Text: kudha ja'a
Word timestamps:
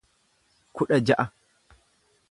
kudha 0.75 0.97
ja'a 1.07 1.25